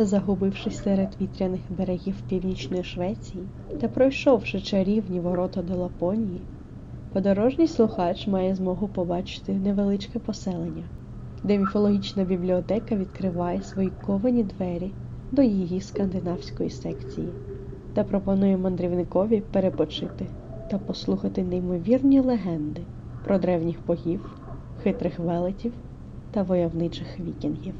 Загубившись 0.00 0.82
серед 0.82 1.08
вітряних 1.20 1.60
берегів 1.68 2.14
північної 2.28 2.84
Швеції 2.84 3.42
та 3.80 3.88
пройшовши 3.88 4.60
чарівні 4.60 5.20
ворота 5.20 5.62
до 5.62 5.74
Лапонії, 5.74 6.40
подорожній 7.12 7.66
слухач 7.66 8.26
має 8.26 8.54
змогу 8.54 8.88
побачити 8.88 9.52
невеличке 9.52 10.18
поселення, 10.18 10.84
де 11.42 11.58
міфологічна 11.58 12.24
бібліотека 12.24 12.96
відкриває 12.96 13.62
свої 13.62 13.90
ковані 14.06 14.42
двері 14.42 14.92
до 15.32 15.42
її 15.42 15.80
скандинавської 15.80 16.70
секції 16.70 17.28
та 17.94 18.04
пропонує 18.04 18.56
мандрівникові 18.56 19.40
перепочити 19.40 20.26
та 20.70 20.78
послухати 20.78 21.42
неймовірні 21.42 22.20
легенди 22.20 22.80
про 23.24 23.38
древніх 23.38 23.76
богів, 23.86 24.38
хитрих 24.82 25.18
велетів 25.18 25.72
та 26.30 26.42
войовничих 26.42 27.20
вікінгів. 27.20 27.74